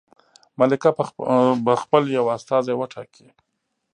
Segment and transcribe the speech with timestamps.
[0.59, 0.89] ملکه
[1.65, 3.27] به خپل یو استازی وټاکي.